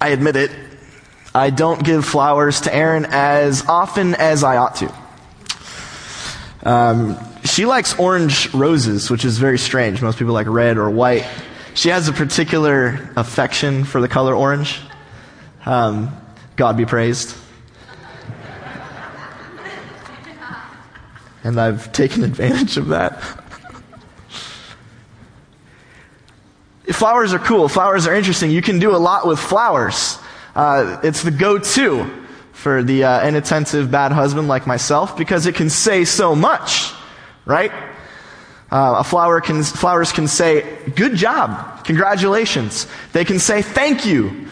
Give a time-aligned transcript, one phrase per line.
[0.00, 0.50] I admit it.
[1.34, 4.94] I don't give flowers to Erin as often as I ought to.
[6.62, 10.00] Um, she likes orange roses, which is very strange.
[10.00, 11.28] Most people like red or white.
[11.74, 14.80] She has a particular affection for the color orange.
[15.66, 16.16] Um,
[16.56, 17.36] God be praised.
[21.44, 23.39] and I've taken advantage of that.
[26.92, 27.68] Flowers are cool.
[27.68, 28.50] Flowers are interesting.
[28.50, 30.18] You can do a lot with flowers.
[30.54, 32.08] Uh, it's the go-to
[32.52, 36.92] for the uh, inattentive bad husband like myself because it can say so much,
[37.46, 37.72] right?
[38.70, 42.86] Uh, a flower can, flowers can say, good job, congratulations.
[43.12, 44.48] They can say, thank you.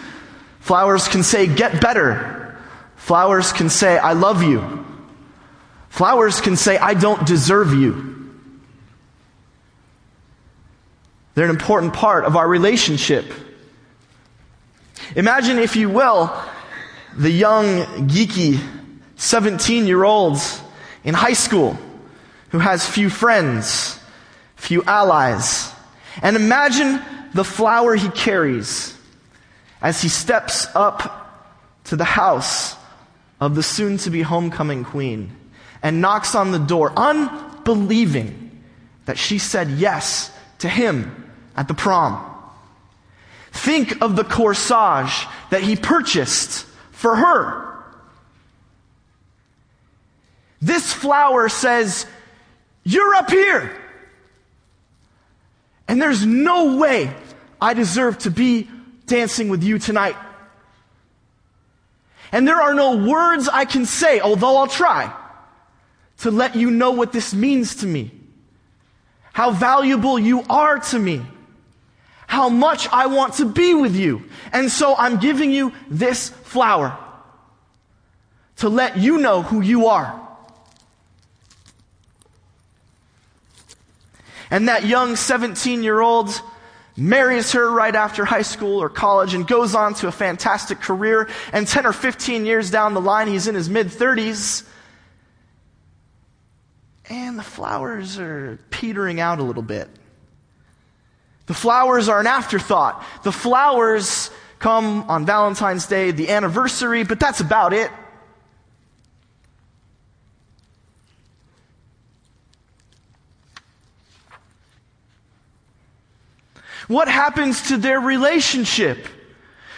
[0.60, 2.58] Flowers can say, get better.
[2.96, 4.84] Flowers can say, I love you.
[5.88, 8.17] Flowers can say, I don't deserve you.
[11.38, 13.24] They're an important part of our relationship.
[15.14, 16.36] Imagine, if you will,
[17.16, 18.60] the young, geeky
[19.14, 20.40] 17 year old
[21.04, 21.78] in high school
[22.48, 24.00] who has few friends,
[24.56, 25.72] few allies.
[26.22, 27.00] And imagine
[27.34, 28.98] the flower he carries
[29.80, 32.74] as he steps up to the house
[33.40, 35.30] of the soon to be homecoming queen
[35.84, 38.60] and knocks on the door, unbelieving
[39.04, 41.26] that she said yes to him
[41.58, 42.24] at the prom.
[43.50, 47.84] Think of the corsage that he purchased for her.
[50.62, 52.06] This flower says,
[52.84, 53.76] You're up here.
[55.88, 57.12] And there's no way
[57.60, 58.68] I deserve to be
[59.06, 60.16] dancing with you tonight.
[62.30, 65.12] And there are no words I can say, although I'll try,
[66.18, 68.12] to let you know what this means to me.
[69.32, 71.24] How valuable you are to me
[72.28, 74.22] how much I want to be with you.
[74.52, 76.96] And so I'm giving you this flower
[78.58, 80.28] to let you know who you are.
[84.50, 86.30] And that young 17 year old
[86.98, 91.30] marries her right after high school or college and goes on to a fantastic career.
[91.54, 94.68] And 10 or 15 years down the line, he's in his mid 30s.
[97.08, 99.88] And the flowers are petering out a little bit.
[101.48, 103.02] The flowers are an afterthought.
[103.24, 107.90] The flowers come on Valentine's Day, the anniversary, but that's about it.
[116.86, 119.06] What happens to their relationship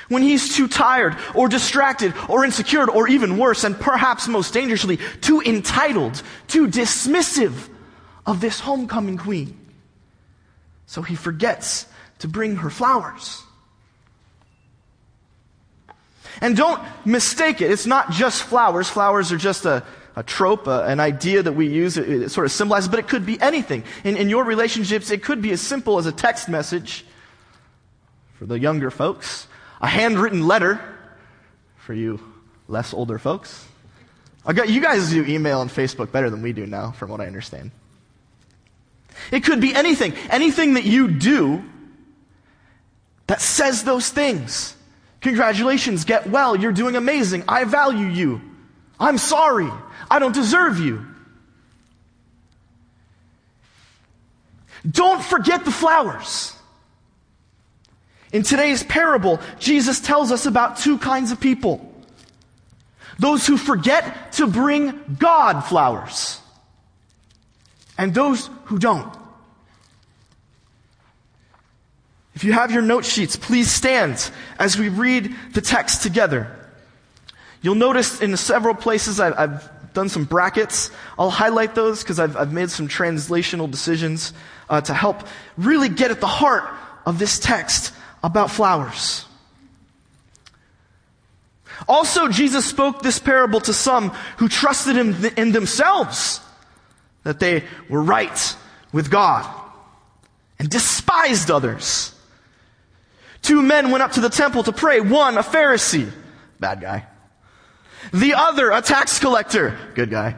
[0.08, 4.98] when he's too tired or distracted or insecure or even worse, and perhaps most dangerously,
[5.20, 7.69] too entitled, too dismissive
[8.26, 9.59] of this homecoming queen?
[10.91, 11.87] So he forgets
[12.19, 13.45] to bring her flowers.
[16.41, 17.71] And don't mistake it.
[17.71, 18.89] It's not just flowers.
[18.89, 19.84] Flowers are just a,
[20.17, 21.97] a trope, a, an idea that we use.
[21.97, 23.84] It, it, sort of symbolizes, but it could be anything.
[24.03, 27.05] In, in your relationships, it could be as simple as a text message
[28.34, 29.47] for the younger folks,
[29.81, 30.81] a handwritten letter
[31.77, 32.19] for you
[32.67, 33.65] less older folks.
[34.45, 37.29] Got, you guys do email and Facebook better than we do now, from what I
[37.29, 37.71] understand.
[39.31, 41.64] It could be anything, anything that you do
[43.26, 44.75] that says those things.
[45.20, 48.41] Congratulations, get well, you're doing amazing, I value you,
[48.98, 49.70] I'm sorry,
[50.10, 51.06] I don't deserve you.
[54.91, 56.54] Don't forget the flowers.
[58.32, 61.87] In today's parable, Jesus tells us about two kinds of people.
[63.19, 66.40] Those who forget to bring God flowers
[68.00, 69.15] and those who don't.
[72.34, 76.50] If you have your note sheets, please stand as we read the text together.
[77.61, 80.91] You'll notice in several places I've, I've done some brackets.
[81.19, 84.32] I'll highlight those because I've, I've, made some translational decisions
[84.71, 85.28] uh, to help
[85.59, 86.65] really get at the heart
[87.05, 87.93] of this text
[88.25, 89.27] about flowers.
[91.87, 94.08] Also, Jesus spoke this parable to some
[94.38, 96.41] who trusted him in themselves
[97.22, 98.56] that they were right
[98.93, 99.49] with God
[100.58, 102.14] and despised others.
[103.43, 105.00] Two men went up to the temple to pray.
[105.00, 106.11] One, a Pharisee,
[106.58, 107.06] bad guy.
[108.12, 110.37] The other, a tax collector, good guy.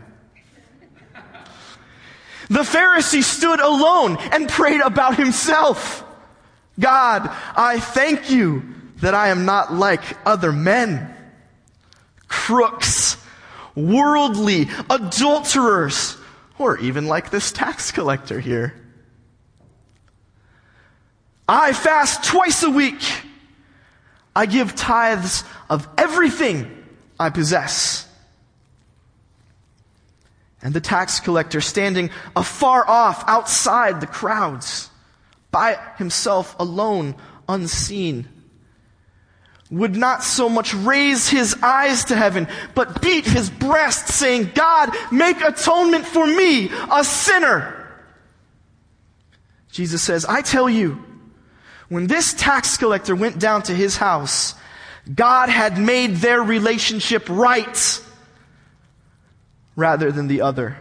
[2.48, 6.04] The Pharisee stood alone and prayed about himself.
[6.78, 8.62] God, I thank you
[8.96, 11.14] that I am not like other men,
[12.28, 13.16] crooks,
[13.74, 16.16] worldly, adulterers,
[16.62, 18.74] or even like this tax collector here.
[21.48, 23.02] I fast twice a week.
[24.34, 26.70] I give tithes of everything
[27.18, 28.08] I possess.
[30.62, 34.88] And the tax collector, standing afar off outside the crowds,
[35.50, 37.16] by himself alone,
[37.48, 38.28] unseen,
[39.72, 44.90] would not so much raise his eyes to heaven, but beat his breast, saying, God,
[45.10, 47.78] make atonement for me, a sinner.
[49.70, 51.02] Jesus says, I tell you,
[51.88, 54.54] when this tax collector went down to his house,
[55.12, 58.00] God had made their relationship right
[59.74, 60.76] rather than the other.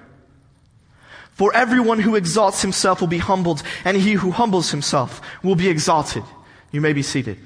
[1.32, 5.70] For everyone who exalts himself will be humbled, and he who humbles himself will be
[5.70, 6.24] exalted.
[6.72, 7.38] You may be seated.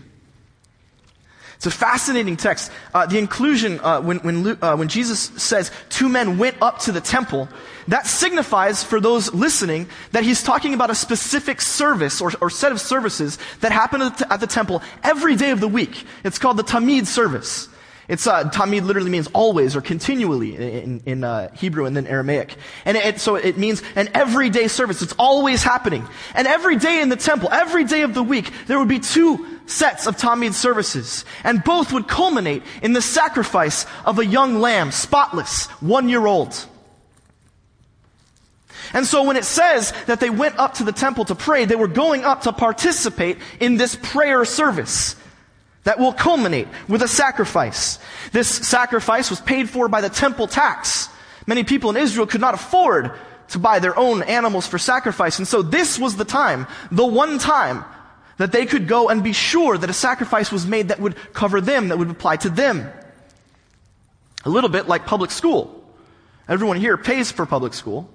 [1.56, 2.72] It's a fascinating text.
[2.94, 6.92] Uh, the inclusion, uh, when, when, uh, when Jesus says two men went up to
[6.92, 7.48] the temple,
[7.88, 12.72] that signifies for those listening that he's talking about a specific service or, or set
[12.72, 16.06] of services that happen at the, temple every day of the week.
[16.24, 17.70] It's called the Tamid service.
[18.08, 22.56] It's uh, tamid literally means always or continually in, in uh, Hebrew and then Aramaic,
[22.86, 25.02] and it, so it means an everyday service.
[25.02, 28.78] It's always happening, and every day in the temple, every day of the week, there
[28.78, 34.20] would be two sets of tamid services, and both would culminate in the sacrifice of
[34.20, 36.68] a young lamb, spotless, one year old.
[38.94, 41.76] And so when it says that they went up to the temple to pray, they
[41.76, 45.16] were going up to participate in this prayer service
[45.86, 47.98] that will culminate with a sacrifice.
[48.32, 51.10] This sacrifice was paid for by the temple tax.
[51.48, 53.12] Many people in Israel could not afford
[53.50, 55.38] to buy their own animals for sacrifice.
[55.38, 57.86] And so this was the time, the one time,
[58.38, 61.62] that they could go and be sure that a sacrifice was made that would cover
[61.62, 62.92] them, that would apply to them.
[64.44, 65.84] A little bit like public school.
[66.50, 68.10] Everyone here pays for public school.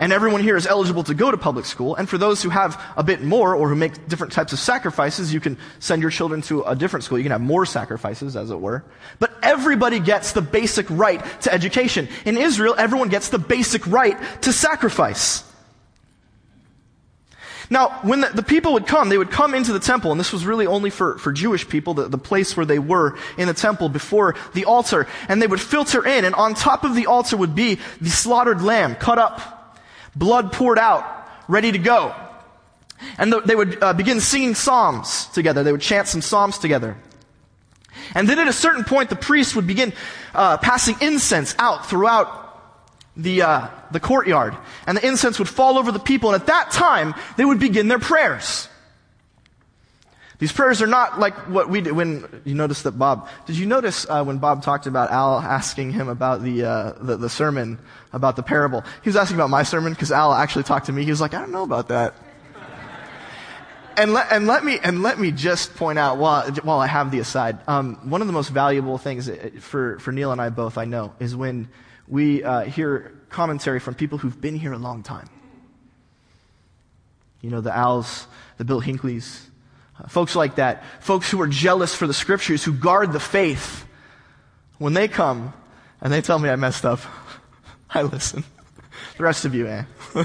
[0.00, 1.94] And everyone here is eligible to go to public school.
[1.94, 5.32] And for those who have a bit more or who make different types of sacrifices,
[5.32, 7.18] you can send your children to a different school.
[7.18, 8.82] You can have more sacrifices, as it were.
[9.18, 12.08] But everybody gets the basic right to education.
[12.24, 15.44] In Israel, everyone gets the basic right to sacrifice.
[17.68, 20.32] Now, when the, the, people would come, they would come into the temple, and this
[20.32, 23.54] was really only for, for Jewish people, the, the place where they were in the
[23.54, 27.36] temple before the altar, and they would filter in, and on top of the altar
[27.36, 29.59] would be the slaughtered lamb cut up
[30.14, 31.04] blood poured out,
[31.48, 32.14] ready to go.
[33.18, 35.62] And the, they would uh, begin singing psalms together.
[35.62, 36.96] They would chant some psalms together.
[38.14, 39.92] And then at a certain point, the priest would begin
[40.34, 42.36] uh, passing incense out throughout
[43.16, 44.56] the, uh, the courtyard.
[44.86, 46.32] And the incense would fall over the people.
[46.32, 48.68] And at that time, they would begin their prayers.
[50.40, 53.28] These prayers are not like what we did when you notice that Bob.
[53.46, 57.18] Did you notice uh, when Bob talked about Al asking him about the, uh, the,
[57.18, 57.78] the sermon
[58.14, 58.82] about the parable?
[59.02, 61.04] He was asking about my sermon because Al actually talked to me.
[61.04, 62.14] He was like, I don't know about that.
[63.98, 67.10] and let and let me and let me just point out while while I have
[67.10, 70.48] the aside, um, one of the most valuable things uh, for for Neil and I
[70.48, 71.68] both I know is when
[72.08, 75.28] we uh, hear commentary from people who've been here a long time.
[77.42, 78.26] You know, the Al's,
[78.56, 79.49] the Bill Hinkley's,
[80.08, 83.86] Folks like that, folks who are jealous for the scriptures, who guard the faith,
[84.78, 85.52] when they come
[86.00, 87.00] and they tell me I messed up,
[87.90, 88.44] I listen.
[89.16, 89.84] The rest of you, eh?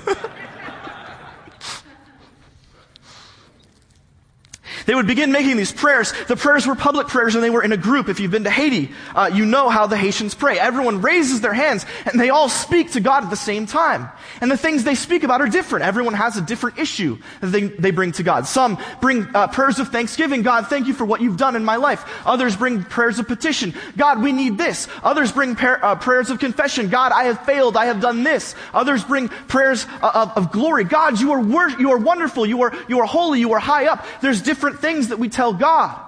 [4.86, 6.14] They would begin making these prayers.
[6.28, 8.10] The prayers were public prayers and they were in a group.
[8.10, 10.60] If you've been to Haiti, uh, you know how the Haitians pray.
[10.60, 14.10] Everyone raises their hands and they all speak to God at the same time.
[14.42, 15.86] And the things they speak about are different.
[15.86, 18.46] Everyone has a different issue that they, they bring to God.
[18.46, 20.42] Some bring uh, prayers of thanksgiving.
[20.44, 22.06] God, thank you for what you've done in my life.
[22.26, 23.74] Others bring prayers of petition.
[23.98, 24.88] God, we need this.
[25.04, 26.90] Others bring par- uh, prayers of confession.
[26.90, 27.78] God, I have failed.
[27.78, 28.56] I have done this.
[28.74, 30.84] Others bring prayers uh, of, of glory.
[30.84, 32.46] God, you are, wor- you are wonderful.
[32.46, 33.40] You are, you are holy.
[33.40, 34.06] You are high up.
[34.22, 36.00] There's different different things that we tell God.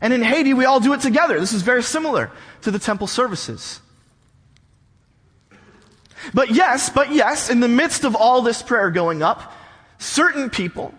[0.00, 1.38] And in Haiti, we all do it together.
[1.40, 2.30] This is very similar
[2.62, 3.80] to the temple services.
[6.34, 9.52] But yes, but yes, in the midst of all this prayer going up,
[9.98, 10.92] certain people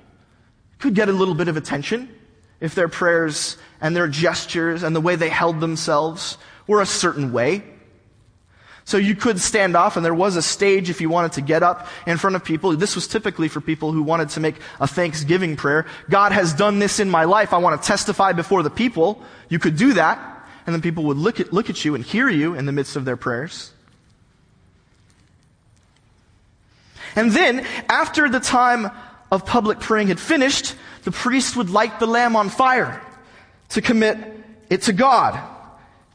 [0.79, 2.09] could get a little bit of attention
[2.59, 7.31] if their prayers and their gestures and the way they held themselves were a certain
[7.31, 7.63] way.
[8.89, 11.61] So you could stand off, and there was a stage if you wanted to get
[11.61, 12.75] up in front of people.
[12.75, 15.85] This was typically for people who wanted to make a thanksgiving prayer.
[16.09, 17.53] God has done this in my life.
[17.53, 19.21] I want to testify before the people.
[19.47, 20.17] You could do that,
[20.65, 22.95] and then people would look at, look at you and hear you in the midst
[22.95, 23.71] of their prayers.
[27.15, 28.89] And then, after the time
[29.31, 32.99] of public praying had finished, the priest would light the lamb on fire
[33.69, 34.17] to commit
[34.71, 35.39] it to God,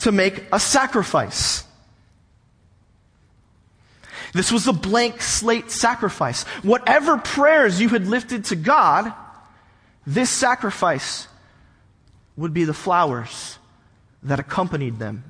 [0.01, 1.63] to make a sacrifice.
[4.35, 6.43] This was a blank slate sacrifice.
[6.63, 9.13] Whatever prayers you had lifted to God,
[10.07, 11.29] this sacrifice
[12.37, 13.59] would be the flowers
[14.25, 15.23] that accompanied them.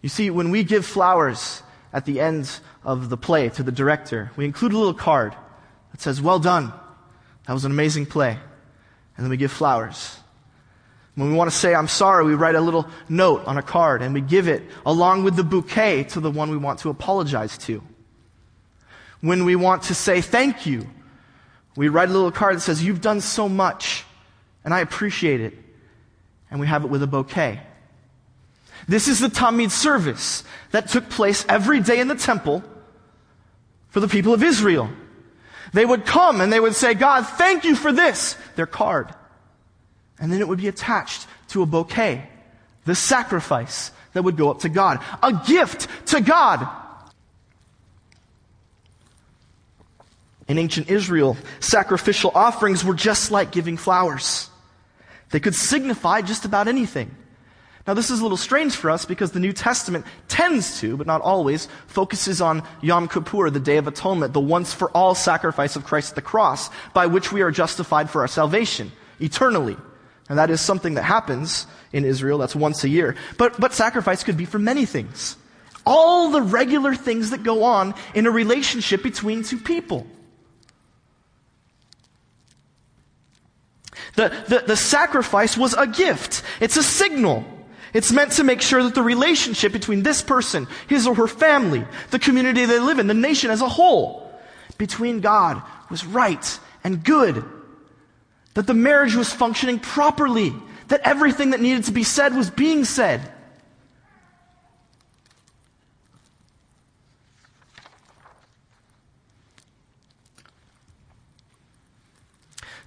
[0.00, 2.50] You see, when we give flowers at the end
[2.82, 5.36] of the play to the director, we include a little card
[5.92, 6.72] that says, Well done.
[7.46, 8.38] That was an amazing play.
[9.16, 10.16] And then we give flowers.
[11.14, 14.00] When we want to say, I'm sorry, we write a little note on a card
[14.00, 17.58] and we give it along with the bouquet to the one we want to apologize
[17.58, 17.82] to.
[19.20, 20.88] When we want to say thank you,
[21.76, 24.04] we write a little card that says, You've done so much
[24.64, 25.54] and I appreciate it.
[26.50, 27.60] And we have it with a bouquet.
[28.88, 32.62] This is the Tamid service that took place every day in the temple
[33.88, 34.90] for the people of Israel.
[35.72, 39.14] They would come and they would say, God, thank you for this, their card.
[40.22, 42.28] And then it would be attached to a bouquet,
[42.84, 46.68] the sacrifice that would go up to God, a gift to God.
[50.46, 54.48] In ancient Israel, sacrificial offerings were just like giving flowers.
[55.30, 57.16] They could signify just about anything.
[57.84, 61.08] Now, this is a little strange for us because the New Testament tends to, but
[61.08, 65.74] not always, focuses on Yom Kippur, the Day of Atonement, the once for all sacrifice
[65.74, 69.76] of Christ at the cross, by which we are justified for our salvation, eternally.
[70.32, 73.16] And that is something that happens in Israel, that's once a year.
[73.36, 75.36] But, but sacrifice could be for many things.
[75.84, 80.06] All the regular things that go on in a relationship between two people.
[84.14, 86.42] The, the, the sacrifice was a gift.
[86.60, 87.44] It's a signal.
[87.92, 91.84] It's meant to make sure that the relationship between this person, his or her family,
[92.10, 94.32] the community they live in, the nation as a whole,
[94.78, 95.60] between God
[95.90, 97.44] was right and good.
[98.54, 100.52] That the marriage was functioning properly.
[100.88, 103.20] That everything that needed to be said was being said.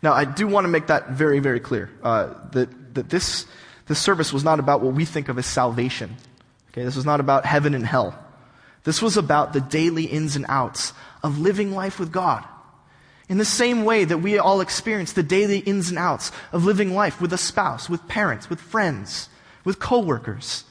[0.02, 3.48] Now, I do want to make that very, very clear uh, that, that this
[3.88, 6.16] this service was not about what we think of as salvation.
[6.72, 8.18] Okay, this was not about heaven and hell.
[8.84, 10.94] This was about the daily ins and outs
[11.24, 12.44] of living life with God.
[13.27, 16.94] In the same way that we all experience the daily ins and outs of living
[16.94, 19.29] life with a spouse, with parents, with friends,
[19.63, 20.63] with coworkers.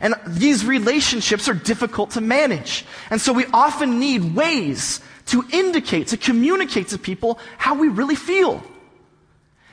[0.00, 2.86] And these relationships are difficult to manage.
[3.10, 8.14] And so we often need ways to indicate, to communicate to people how we really
[8.14, 8.62] feel.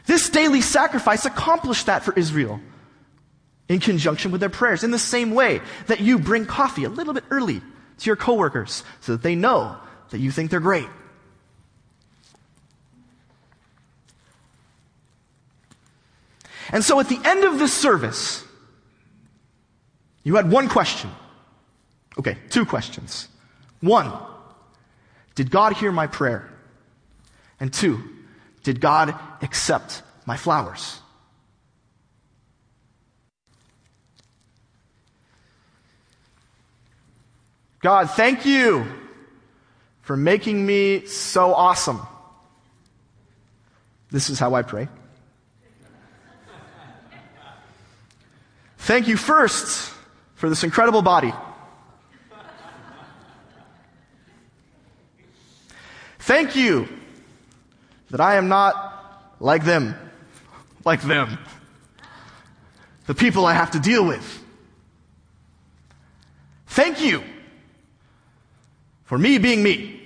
[0.06, 2.60] This daily sacrifice accomplished that for Israel
[3.70, 4.84] in conjunction with their prayers.
[4.84, 7.62] In the same way that you bring coffee a little bit early
[8.00, 9.78] to your coworkers so that they know
[10.10, 10.88] that you think they're great.
[16.72, 18.44] And so at the end of this service,
[20.24, 21.10] you had one question.
[22.20, 23.28] Okay, two questions.
[23.80, 24.12] One,
[25.36, 26.50] did God hear my prayer?
[27.60, 28.04] And two,
[28.64, 31.00] did God accept my flowers?
[37.80, 38.86] God, thank you
[40.02, 42.02] for making me so awesome.
[44.10, 44.88] This is how I pray.
[48.88, 49.94] Thank you first
[50.36, 51.34] for this incredible body.
[56.20, 56.88] Thank you
[58.12, 59.94] that I am not like them,
[60.86, 61.38] like them,
[63.08, 64.42] the people I have to deal with.
[66.68, 67.26] Thank you
[69.04, 70.00] for me being me.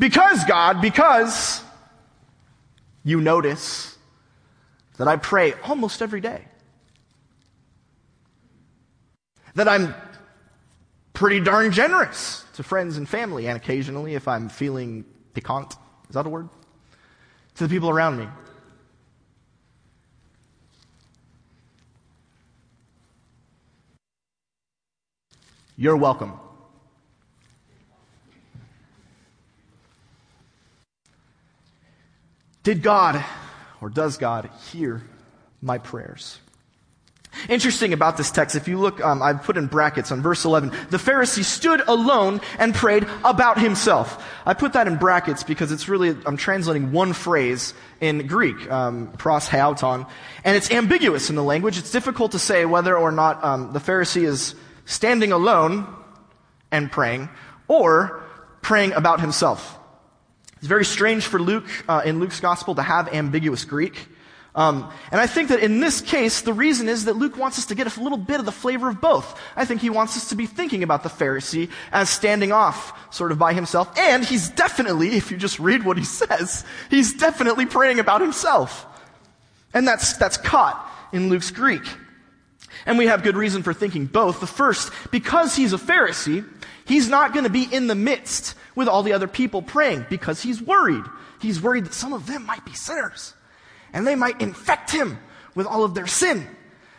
[0.00, 1.62] Because, God, because
[3.04, 3.97] you notice
[4.98, 6.44] that I pray almost every day.
[9.54, 9.94] That I'm
[11.14, 15.74] pretty darn generous to friends and family, and occasionally, if I'm feeling piquant,
[16.08, 16.48] is that a word?
[17.56, 18.28] To the people around me.
[25.76, 26.32] You're welcome.
[32.64, 33.24] Did God,
[33.80, 35.02] or does God, hear
[35.62, 36.38] my prayers?
[37.48, 40.70] Interesting about this text, if you look, um, I've put in brackets on verse 11,
[40.90, 44.26] the Pharisee stood alone and prayed about himself.
[44.44, 49.12] I put that in brackets because it's really, I'm translating one phrase in Greek, um,
[49.18, 50.08] pros heauton,
[50.42, 51.78] and it's ambiguous in the language.
[51.78, 54.54] It's difficult to say whether or not um, the Pharisee is
[54.84, 55.86] standing alone
[56.72, 57.28] and praying,
[57.68, 58.22] or
[58.62, 59.77] praying about himself.
[60.58, 64.08] It's very strange for Luke, uh, in Luke's gospel, to have ambiguous Greek.
[64.54, 67.66] Um, and I think that in this case, the reason is that Luke wants us
[67.66, 69.40] to get a little bit of the flavor of both.
[69.54, 73.30] I think he wants us to be thinking about the Pharisee as standing off sort
[73.30, 73.96] of by himself.
[73.96, 78.84] And he's definitely, if you just read what he says, he's definitely praying about himself.
[79.72, 81.84] And that's, that's caught in Luke's Greek.
[82.86, 84.40] And we have good reason for thinking both.
[84.40, 86.46] The first, because he's a Pharisee,
[86.86, 90.42] he's not going to be in the midst with all the other people praying because
[90.42, 91.04] he's worried.
[91.40, 93.34] He's worried that some of them might be sinners
[93.92, 95.18] and they might infect him
[95.54, 96.46] with all of their sin.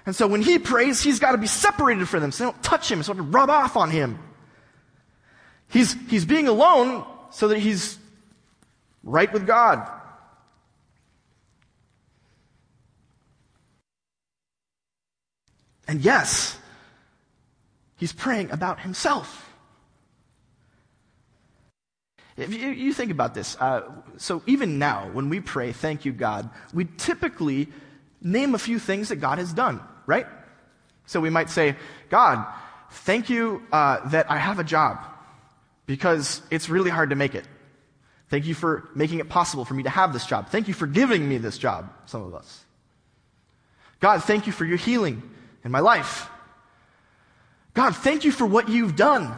[0.05, 2.63] And so when he prays, he's got to be separated from them so they don't
[2.63, 4.19] touch him, so they don't rub off on him.
[5.69, 7.97] He's, he's being alone so that he's
[9.03, 9.87] right with God.
[15.89, 16.55] And yes,
[17.97, 19.51] he's praying about himself.
[22.37, 26.11] If you, you think about this, uh, so even now, when we pray, thank you,
[26.11, 27.69] God, we typically
[28.21, 30.27] name a few things that God has done, right?
[31.07, 31.75] So we might say,
[32.09, 32.45] God,
[32.91, 34.99] thank you uh, that I have a job
[35.87, 37.47] because it's really hard to make it.
[38.27, 40.49] Thank you for making it possible for me to have this job.
[40.49, 42.63] Thank you for giving me this job, some of us.
[43.99, 45.23] God, thank you for your healing
[45.63, 46.29] in my life.
[47.73, 49.35] God, thank you for what you've done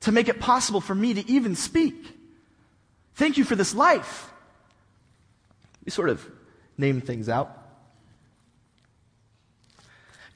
[0.00, 1.94] to make it possible for me to even speak.
[3.14, 4.30] Thank you for this life.
[5.84, 6.24] We sort of
[6.76, 7.54] name things out.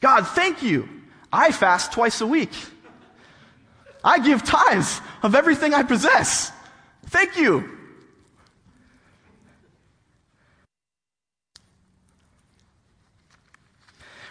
[0.00, 0.88] God, thank you.
[1.32, 2.52] I fast twice a week.
[4.04, 6.50] I give tithes of everything I possess.
[7.06, 7.78] Thank you.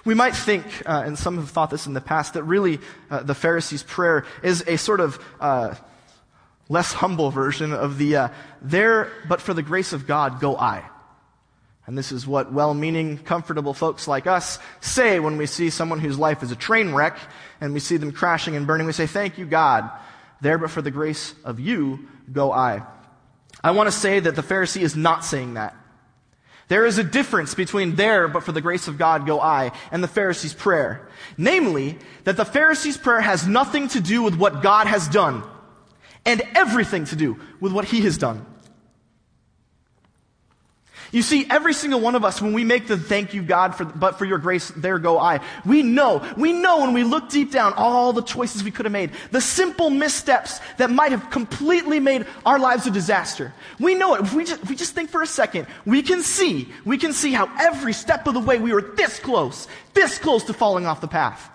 [0.03, 2.79] We might think, uh, and some have thought this in the past, that really
[3.10, 5.75] uh, the Pharisees' prayer is a sort of uh,
[6.70, 8.27] less humble version of the uh,
[8.62, 10.84] there, but for the grace of God, go I.
[11.86, 16.00] And this is what well meaning, comfortable folks like us say when we see someone
[16.00, 17.17] whose life is a train wreck
[17.60, 18.88] and we see them crashing and burning.
[18.88, 19.89] We say, Thank you, God.
[20.39, 22.84] There, but for the grace of you, go I.
[23.63, 25.75] I want to say that the Pharisee is not saying that.
[26.72, 30.01] There is a difference between there, but for the grace of God go I, and
[30.01, 31.05] the Pharisee's prayer.
[31.38, 35.44] Namely, that the Pharisee's prayer has nothing to do with what God has done,
[36.25, 38.46] and everything to do with what he has done.
[41.12, 43.84] You see, every single one of us, when we make the thank you, God, for,
[43.84, 47.52] but for your grace, there go I, we know, we know when we look deep
[47.52, 52.00] down all the choices we could have made, the simple missteps that might have completely
[52.00, 53.54] made our lives a disaster.
[53.78, 54.22] We know it.
[54.22, 57.12] If we just, if we just think for a second, we can see, we can
[57.12, 60.86] see how every step of the way we were this close, this close to falling
[60.86, 61.50] off the path.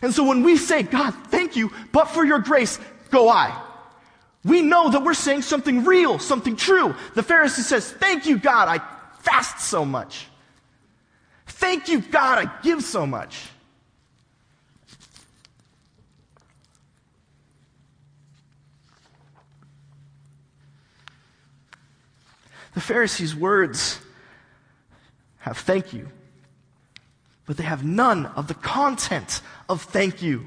[0.00, 2.78] And so when we say, God, thank you, but for your grace,
[3.10, 3.67] go I.
[4.48, 6.94] We know that we're saying something real, something true.
[7.14, 8.80] The Pharisee says, Thank you, God, I
[9.20, 10.26] fast so much.
[11.46, 13.50] Thank you, God, I give so much.
[22.74, 23.98] The Pharisees' words
[25.38, 26.08] have thank you,
[27.44, 30.46] but they have none of the content of thank you.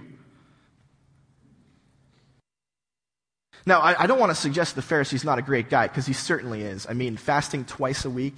[3.65, 6.13] Now, I, I don't want to suggest the Pharisee's not a great guy, because he
[6.13, 6.87] certainly is.
[6.89, 8.35] I mean, fasting twice a week,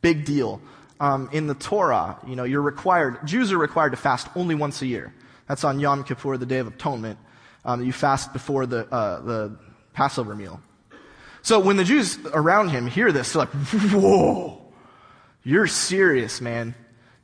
[0.00, 0.60] big deal.
[1.00, 4.82] Um, in the Torah, you know, you're required, Jews are required to fast only once
[4.82, 5.14] a year.
[5.48, 7.18] That's on Yom Kippur, the Day of Atonement.
[7.64, 9.56] Um, you fast before the, uh, the
[9.92, 10.60] Passover meal.
[11.42, 14.60] So when the Jews around him hear this, they're like, whoa,
[15.42, 16.74] you're serious, man.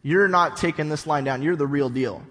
[0.03, 1.43] You're not taking this line down.
[1.43, 2.23] You're the real deal.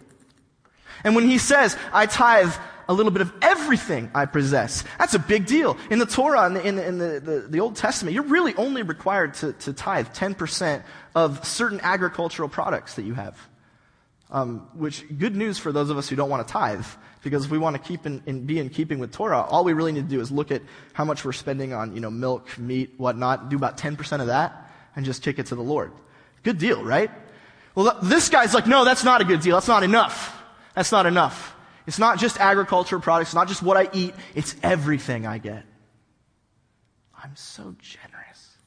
[1.04, 2.54] And when he says, I tithe
[2.88, 3.34] a little bit of
[3.65, 4.84] everything I possess.
[4.99, 5.75] That's a big deal.
[5.89, 8.54] In the Torah, in the, in the, in the, the, the Old Testament, you're really
[8.56, 10.84] only required to, to tithe 10%
[11.15, 13.36] of certain agricultural products that you have.
[14.30, 16.86] Um, which, good news for those of us who don't want to tithe,
[17.23, 19.73] because if we want to keep in, in, be in keeping with Torah, all we
[19.73, 20.62] really need to do is look at
[20.93, 24.69] how much we're spending on, you know, milk, meat, whatnot, do about 10% of that,
[24.95, 25.91] and just kick it to the Lord.
[26.43, 27.10] Good deal, right?
[27.73, 29.56] Well, this guy's like, no, that's not a good deal.
[29.56, 30.39] That's not enough.
[30.75, 31.55] That's not enough.
[31.88, 35.63] It's not just agricultural products, it's not just what I eat, it's everything I get.
[37.21, 38.58] I'm so generous.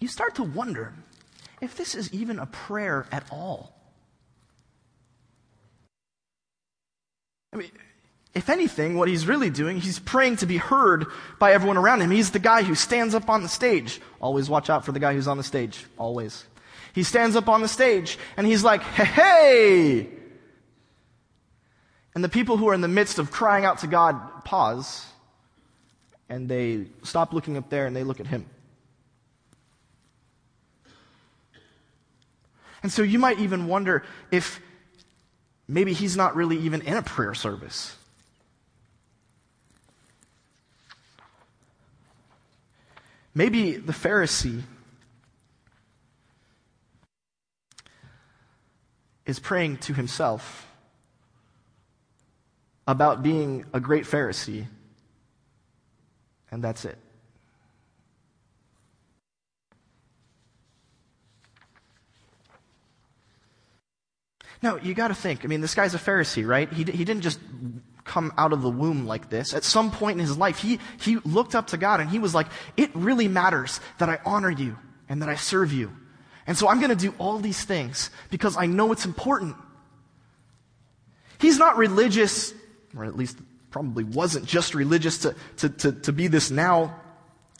[0.00, 0.94] You start to wonder
[1.60, 3.74] if this is even a prayer at all.
[7.52, 7.70] I mean,
[8.34, 11.06] if anything, what he's really doing, he's praying to be heard
[11.38, 12.10] by everyone around him.
[12.10, 14.00] He's the guy who stands up on the stage.
[14.20, 15.84] Always watch out for the guy who's on the stage.
[15.98, 16.44] Always.
[16.94, 20.08] He stands up on the stage and he's like, hey, hey!
[22.14, 25.06] And the people who are in the midst of crying out to God pause
[26.28, 28.46] and they stop looking up there and they look at him.
[32.82, 34.60] And so you might even wonder if
[35.68, 37.96] maybe he's not really even in a prayer service.
[43.34, 44.62] Maybe the Pharisee
[49.30, 50.66] is praying to himself
[52.86, 54.66] about being a great Pharisee,
[56.50, 56.98] and that's it.
[64.62, 65.44] Now, you got to think.
[65.44, 66.70] I mean, this guy's a Pharisee, right?
[66.70, 67.40] He, he didn't just
[68.04, 69.54] come out of the womb like this.
[69.54, 72.34] At some point in his life, he, he looked up to God and he was
[72.34, 74.76] like, It really matters that I honor you
[75.08, 75.92] and that I serve you.
[76.50, 79.54] And so I'm going to do all these things because I know it's important.
[81.38, 82.52] He's not religious,
[82.96, 83.38] or at least
[83.70, 86.96] probably wasn't just religious to, to, to, to be this now.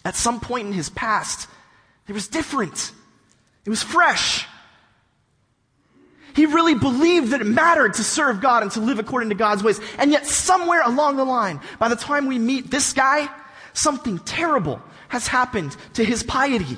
[0.05, 1.49] At some point in his past,
[2.09, 2.91] it was different.
[3.65, 4.49] It was fresh.
[6.35, 9.63] He really believed that it mattered to serve God and to live according to God's
[9.63, 9.81] ways.
[9.99, 13.29] And yet, somewhere along the line, by the time we meet this guy,
[13.73, 16.77] something terrible has happened to his piety.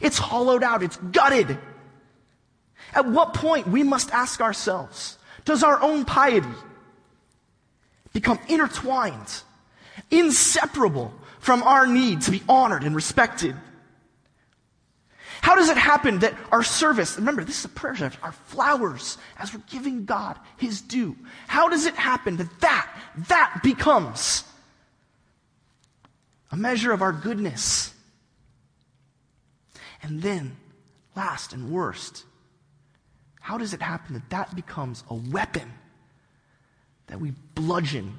[0.00, 1.58] It's hollowed out, it's gutted.
[2.92, 6.48] At what point we must ask ourselves, does our own piety
[8.12, 9.42] become intertwined,
[10.10, 13.56] inseparable from our need to be honored and respected?
[15.42, 19.18] How does it happen that our service, remember, this is a prayer service, our flowers,
[19.38, 21.16] as we're giving God his due,
[21.48, 22.90] how does it happen that that,
[23.28, 24.44] that becomes
[26.50, 27.93] a measure of our goodness?
[30.04, 30.54] And then,
[31.16, 32.24] last and worst,
[33.40, 35.72] how does it happen that that becomes a weapon
[37.06, 38.18] that we bludgeon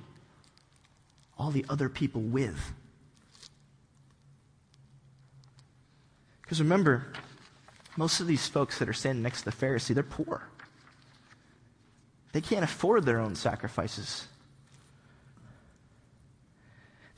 [1.37, 2.73] all the other people with?
[6.41, 7.05] Because remember,
[7.97, 10.47] most of these folks that are standing next to the Pharisee, they're poor.
[12.31, 14.27] They can't afford their own sacrifices.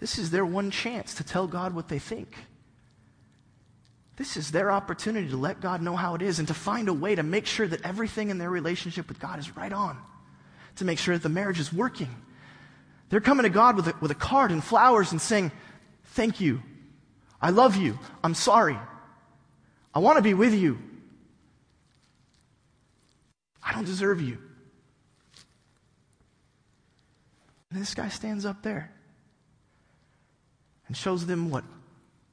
[0.02, 2.36] This is their one chance to tell God what they think.
[4.18, 6.94] This is their opportunity to let God know how it is and to find a
[6.94, 9.98] way to make sure that everything in their relationship with God is right on,
[10.78, 12.10] to make sure that the marriage is working.
[13.10, 15.52] They're coming to God with a, with a card and flowers and saying,
[16.04, 16.64] Thank you.
[17.40, 18.00] I love you.
[18.24, 18.78] I'm sorry.
[19.94, 20.80] I want to be with you.
[23.62, 24.40] I don't deserve you.
[27.70, 28.92] And this guy stands up there
[30.88, 31.64] and shows them what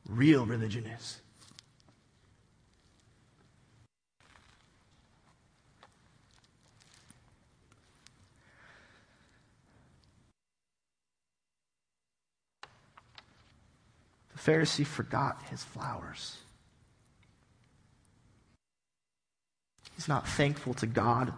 [0.08, 1.20] real religion is.
[14.44, 16.36] Pharisee forgot his flowers.
[19.94, 21.32] He's not thankful to God.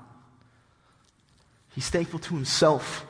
[1.75, 3.07] He's thankful to himself.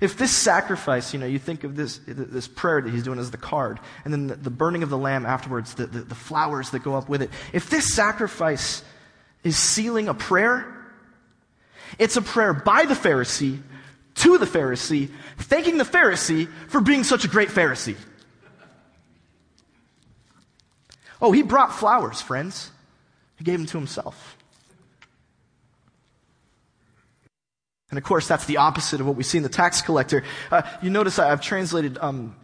[0.00, 3.30] If this sacrifice, you know, you think of this, this prayer that he's doing as
[3.30, 6.82] the card, and then the, burning of the lamb afterwards, the, the, the flowers that
[6.82, 7.30] go up with it.
[7.52, 8.82] If this sacrifice
[9.44, 10.66] is sealing a prayer,
[11.98, 13.60] it's a prayer by the Pharisee
[14.16, 17.96] to the Pharisee, thanking the Pharisee for being such a great Pharisee.
[21.20, 22.70] Oh, he brought flowers, friends.
[23.36, 24.36] He gave them to himself.
[27.90, 30.24] And of course, that's the opposite of what we see in the tax collector.
[30.50, 32.34] Uh, you notice I've translated um,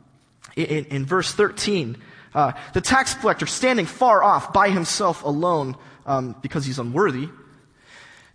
[0.57, 1.97] in, in, verse 13
[2.35, 7.31] uh, the tax collector standing far off by himself alone um, because he's unworthy,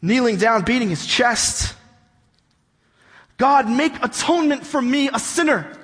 [0.01, 1.75] kneeling down, beating his chest.
[3.37, 5.77] God, make atonement for me, a sinner.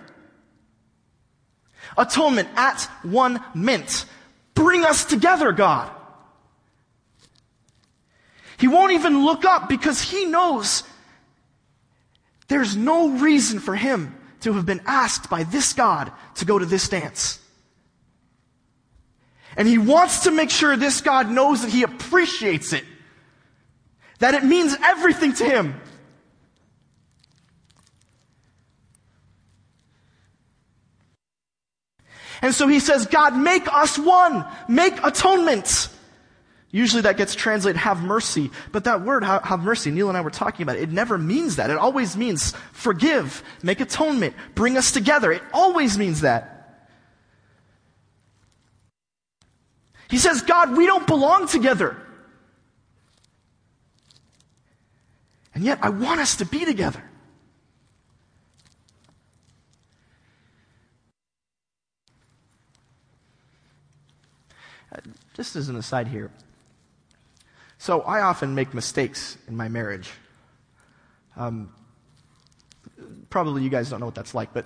[1.98, 4.06] Atonement at one mint.
[4.54, 5.92] Bring us together, God.
[8.58, 10.84] He won't even look up because he knows
[12.50, 16.66] there's no reason for him to have been asked by this God to go to
[16.66, 17.40] this dance.
[19.56, 22.84] And he wants to make sure this God knows that he appreciates it.
[24.20, 25.80] That it means everything to him.
[32.42, 34.46] And so he says, God, make us one.
[34.68, 35.90] Make atonement.
[36.72, 38.52] Usually that gets translated, have mercy.
[38.72, 41.56] But that word, have mercy, Neil and I were talking about it, it never means
[41.56, 41.70] that.
[41.70, 45.32] It always means forgive, make atonement, bring us together.
[45.32, 46.56] It always means that.
[50.10, 51.98] He says, God, we don't belong together.
[55.56, 57.04] And yet I want us to be together.
[65.34, 66.32] Just as an aside here.
[67.78, 70.10] So I often make mistakes in my marriage.
[71.38, 71.74] Um,
[73.30, 74.66] probably you guys don't know what that's like, but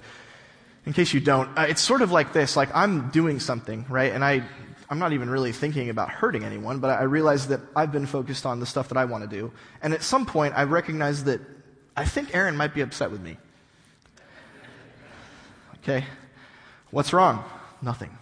[0.85, 2.57] in case you don't, uh, it's sort of like this.
[2.57, 4.11] Like I'm doing something, right?
[4.11, 4.43] And I,
[4.89, 8.45] I'm not even really thinking about hurting anyone, but I realize that I've been focused
[8.45, 9.51] on the stuff that I want to do.
[9.81, 11.41] And at some point, I recognize that
[11.95, 13.37] I think Erin might be upset with me.
[15.77, 16.05] Okay.
[16.91, 17.43] What's wrong?
[17.81, 18.17] Nothing.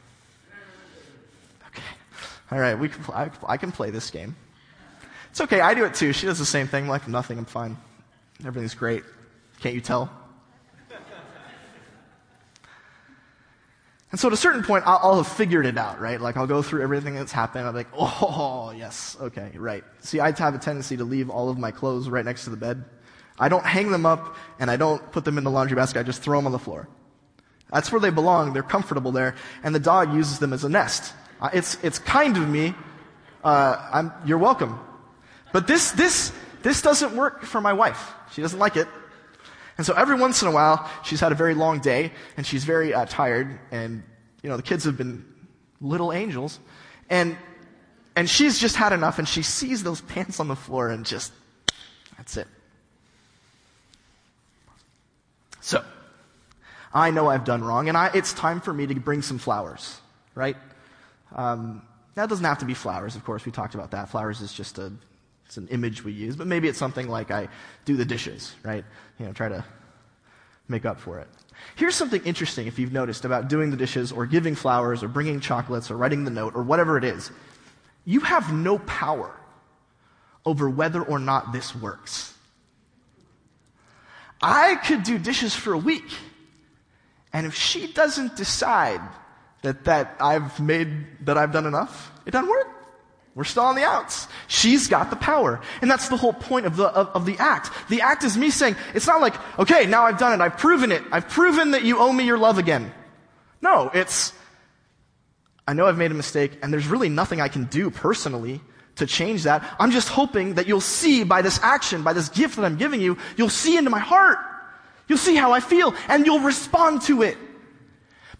[2.51, 2.77] All right.
[2.77, 4.35] We can, I, I can play this game.
[5.29, 5.61] It's okay.
[5.61, 6.13] I do it too.
[6.13, 6.85] She does the same thing.
[6.85, 7.37] I'm like, nothing.
[7.37, 7.77] I'm fine.
[8.45, 9.03] Everything's great.
[9.59, 10.11] Can't you tell?
[14.11, 16.19] And so at a certain point, I'll, I'll, have figured it out, right?
[16.19, 17.65] Like I'll go through everything that's happened.
[17.65, 19.85] I'm like, oh, yes, okay, right.
[20.01, 22.57] See, I have a tendency to leave all of my clothes right next to the
[22.57, 22.83] bed.
[23.39, 25.99] I don't hang them up and I don't put them in the laundry basket.
[25.99, 26.89] I just throw them on the floor.
[27.71, 28.51] That's where they belong.
[28.51, 29.35] They're comfortable there.
[29.63, 31.13] And the dog uses them as a nest.
[31.41, 32.75] Uh, it's, it's kind of me.
[33.43, 34.80] Uh, you're welcome.
[35.51, 38.13] But this, this, this doesn't work for my wife.
[38.32, 38.88] She doesn't like it.
[39.77, 42.63] And so every once in a while, she's had a very long day and she's
[42.63, 43.60] very uh, tired.
[43.71, 44.04] And,
[44.43, 45.25] you know, the kids have been
[45.80, 46.60] little angels.
[47.10, 47.36] And,
[48.15, 51.34] and she's just had enough and she sees those pants on the floor and just,
[52.17, 52.47] that's it.
[55.62, 55.84] So,
[56.93, 59.99] I know I've done wrong and I, it's time for me to bring some flowers,
[60.36, 60.58] right?
[61.36, 61.82] Um,
[62.15, 63.46] that doesn't have to be flowers, of course.
[63.46, 64.10] We talked about that.
[64.10, 64.91] Flowers is just a
[65.52, 67.50] it's an image we use, but maybe it's something like I
[67.84, 68.86] do the dishes, right?
[69.20, 69.65] You know, try to
[70.70, 71.28] make up for it.
[71.76, 75.41] Here's something interesting if you've noticed about doing the dishes or giving flowers or bringing
[75.41, 77.32] chocolates or writing the note or whatever it is.
[78.06, 79.36] You have no power
[80.46, 82.34] over whether or not this works.
[84.41, 86.10] I could do dishes for a week,
[87.34, 89.02] and if she doesn't decide
[89.62, 92.67] that, that I've made, that I've done enough, it doesn't work.
[93.34, 94.28] We're still on the outs.
[94.47, 95.62] She's got the power.
[95.82, 97.69] And that's the whole point of the, of, of, the act.
[97.89, 100.43] The act is me saying, it's not like, okay, now I've done it.
[100.43, 101.02] I've proven it.
[101.12, 102.91] I've proven that you owe me your love again.
[103.62, 104.34] No, it's,
[105.65, 108.60] I know I've made a mistake and there's really nothing I can do personally
[108.95, 109.63] to change that.
[109.80, 113.00] I'm just hoping that you'll see by this action, by this gift that I'm giving
[113.00, 114.39] you, you'll see into my heart.
[115.08, 117.38] You'll see how I feel and you'll respond to it.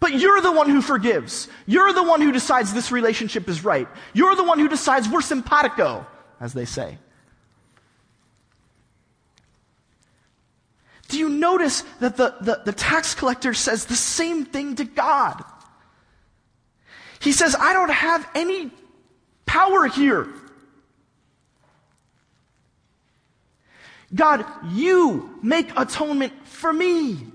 [0.02, 1.46] But you're the one who forgives.
[1.64, 3.86] You're the one who decides this relationship is right.
[4.12, 6.04] You're the one who decides we're simpatico,
[6.40, 6.98] as they say.
[11.06, 15.44] Do you notice that the, the, the, tax collector says the same thing to God?
[17.20, 18.72] He says, I don't have any
[19.46, 20.26] power here.
[24.12, 27.31] God, you make atonement for me.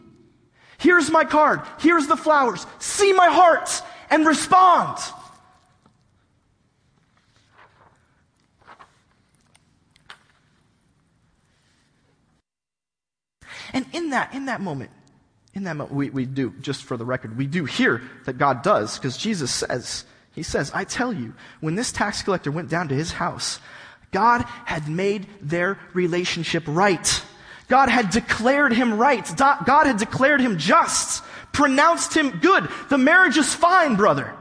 [0.77, 1.61] Here's my card.
[1.79, 2.65] Here's the flowers.
[2.79, 3.69] See my heart
[4.09, 4.97] and respond.
[13.73, 14.91] And in that, in that moment,
[15.53, 18.61] in that moment, we, we do, just for the record, we do hear that God
[18.61, 22.87] does, because Jesus says, He says, I tell you, when this tax collector went down
[22.89, 23.59] to his house,
[24.11, 27.23] God had made their relationship right.
[27.67, 29.30] God had declared him right.
[29.38, 32.67] God had declared him just, pronounced him good.
[32.89, 34.34] The marriage is fine, brother.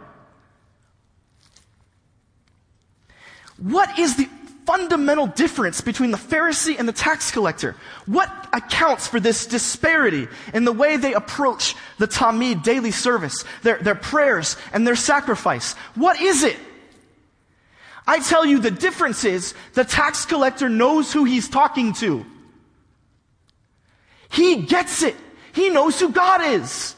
[3.58, 4.28] What is the
[4.66, 7.76] fundamental difference between the Pharisee and the tax collector?
[8.04, 13.78] What accounts for this disparity in the way they approach the Tamid daily service, their,
[13.78, 15.72] their prayers and their sacrifice?
[15.94, 16.56] What is it?
[18.06, 22.24] I tell you the difference is the tax collector knows who he's talking to.
[24.28, 25.16] He gets it.
[25.52, 26.94] He knows who God is.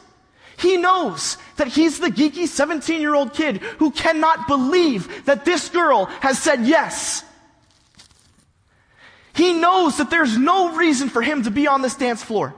[0.59, 5.69] He knows that he's the geeky 17 year old kid who cannot believe that this
[5.69, 7.23] girl has said yes.
[9.35, 12.57] He knows that there's no reason for him to be on this dance floor.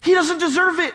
[0.00, 0.94] He doesn't deserve it.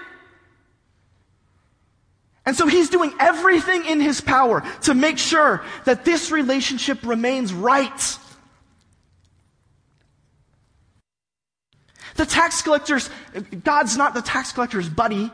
[2.46, 7.54] And so he's doing everything in his power to make sure that this relationship remains
[7.54, 8.18] right.
[12.18, 13.10] The tax collector's,
[13.64, 15.32] God's not the tax collector's buddy.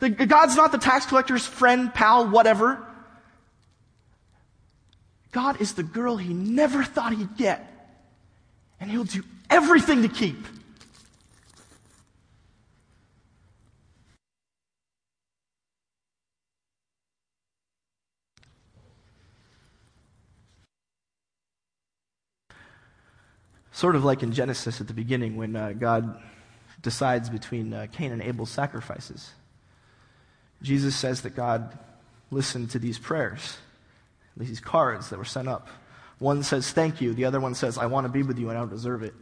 [0.00, 2.84] The, God's not the tax collector's friend, pal, whatever.
[5.32, 7.72] God is the girl he never thought he'd get.
[8.80, 10.36] And he'll do everything to keep.
[23.76, 26.18] Sort of like in Genesis at the beginning when uh, God
[26.80, 29.32] decides between uh, Cain and Abel's sacrifices.
[30.62, 31.78] Jesus says that God
[32.30, 33.58] listened to these prayers,
[34.34, 35.68] these cards that were sent up.
[36.18, 37.12] One says, Thank you.
[37.12, 39.12] The other one says, I want to be with you and I don't deserve it.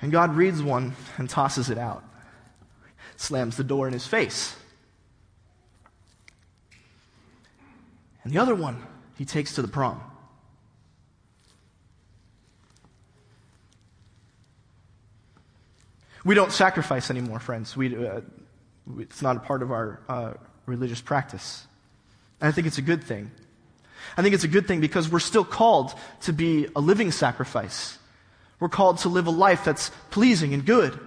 [0.00, 2.04] And God reads one and tosses it out,
[3.16, 4.54] slams the door in his face.
[8.22, 8.80] And the other one
[9.18, 10.00] he takes to the prom.
[16.24, 17.76] We don't sacrifice anymore, friends.
[17.76, 18.20] We, uh,
[18.98, 20.32] it's not a part of our uh,
[20.66, 21.66] religious practice.
[22.40, 23.30] And I think it's a good thing.
[24.16, 27.98] I think it's a good thing because we're still called to be a living sacrifice.
[28.58, 30.98] We're called to live a life that's pleasing and good.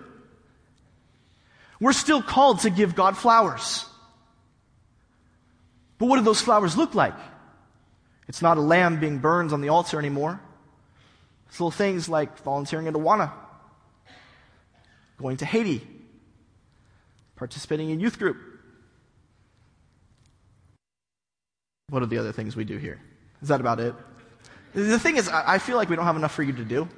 [1.79, 3.85] We're still called to give God flowers.
[5.97, 7.15] But what do those flowers look like?
[8.27, 10.39] It's not a lamb being burned on the altar anymore.
[11.49, 13.31] It's little things like volunteering at Awana,
[15.23, 15.81] going to Haiti,
[17.37, 18.37] participating in youth group.
[21.89, 22.99] What are the other things we do here?
[23.41, 23.95] Is that about it?
[24.73, 26.89] The thing is, I feel like we don't have enough for you to do.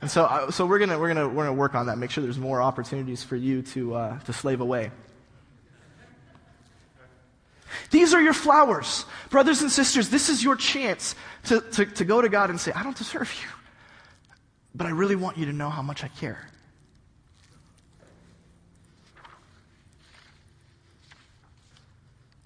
[0.00, 2.38] And so, so we're gonna, we're gonna, we're gonna work on that, make sure there's
[2.38, 4.90] more opportunities for you to, uh, to slave away.
[7.90, 9.04] These are your flowers.
[9.28, 12.72] Brothers and sisters, this is your chance to, to, to go to God and say,
[12.72, 13.48] I don't deserve you,
[14.74, 16.48] but I really want you to know how much I care.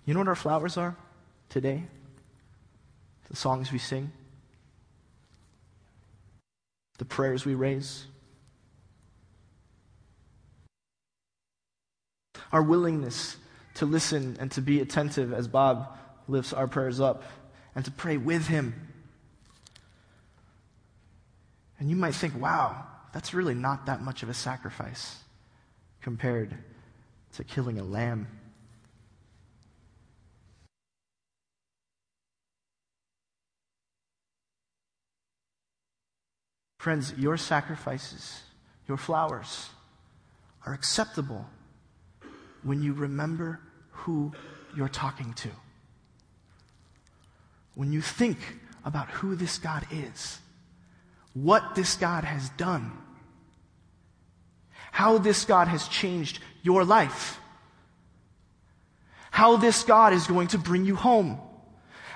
[0.07, 0.97] You know what our flowers are
[1.49, 1.83] today?
[3.29, 4.13] The songs we sing,
[6.99, 8.07] the prayers we raise,
[12.53, 13.37] our willingness
[13.75, 17.25] to listen and to be attentive as Bob lifts our prayers up
[17.75, 18.75] and to pray with him.
[21.81, 25.17] And you might think, wow, that's really not that much of a sacrifice
[26.01, 26.57] compared
[27.35, 28.29] to killing a lamb.
[36.87, 38.43] Friends, your sacrifices,
[38.87, 39.71] your flowers,
[40.65, 41.45] are acceptable
[42.63, 43.59] when you remember
[43.91, 44.31] who
[44.77, 45.49] you're talking to.
[47.75, 48.39] When you think
[48.85, 50.39] about who this God is,
[51.35, 52.93] what this God has done,
[54.93, 57.41] how this God has changed your life,
[59.33, 61.41] how this God is going to bring you home,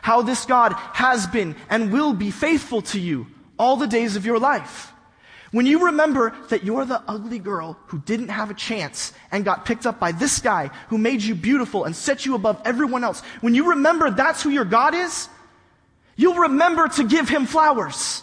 [0.01, 3.27] how this God has been and will be faithful to you
[3.61, 4.91] all the days of your life.
[5.53, 9.67] When you remember that you're the ugly girl who didn't have a chance and got
[9.67, 13.21] picked up by this guy who made you beautiful and set you above everyone else,
[13.43, 15.29] when you remember that's who your God is,
[16.17, 18.23] you'll remember to give him flowers.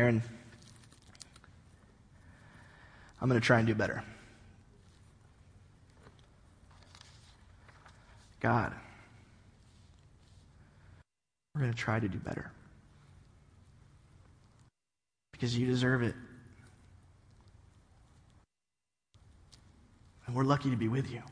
[0.00, 0.22] Erin,
[3.20, 4.02] I'm going to try and do better.
[8.40, 8.72] God,
[11.54, 12.50] we're going to try to do better.
[15.32, 16.14] Because you deserve it.
[20.26, 21.22] And we're lucky to be with you.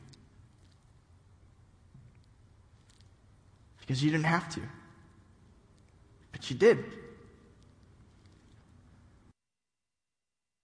[3.79, 4.61] Because you didn't have to.
[6.31, 6.85] But you did.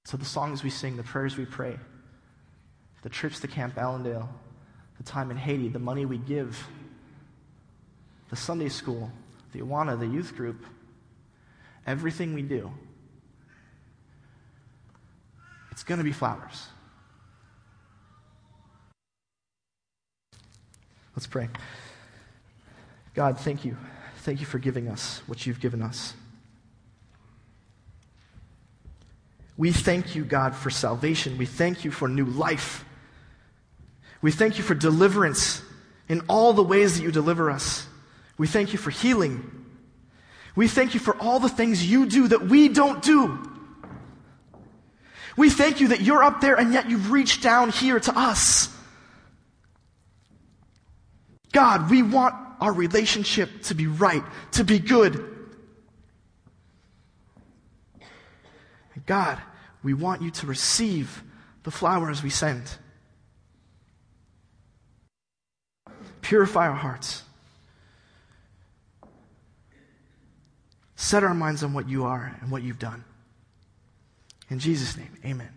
[0.05, 1.77] So the songs we sing, the prayers we pray,
[3.01, 4.29] the trips to Camp Allendale,
[4.97, 6.67] the time in Haiti, the money we give,
[8.29, 9.11] the Sunday school,
[9.51, 10.63] the Awana, the youth group,
[11.87, 12.71] everything we do,
[15.71, 16.67] it's going to be flowers.
[21.15, 21.49] Let's pray.
[23.15, 23.75] God, thank you.
[24.17, 26.13] Thank you for giving us what you've given us.
[29.57, 31.37] We thank you, God, for salvation.
[31.37, 32.83] We thank you for new life.
[34.21, 35.61] We thank you for deliverance
[36.09, 37.87] in all the ways that you deliver us.
[38.37, 39.65] We thank you for healing.
[40.56, 43.51] We thank you for all the things you do that we don't do.
[45.37, 48.69] We thank you that you're up there and yet you've reached down here to us.
[51.51, 55.35] God, we want our relationship to be right, to be good.
[59.06, 59.39] God,
[59.83, 61.23] we want you to receive
[61.63, 62.63] the flowers we send.
[66.21, 67.23] Purify our hearts.
[70.95, 73.03] Set our minds on what you are and what you've done.
[74.49, 75.54] In Jesus' name, amen.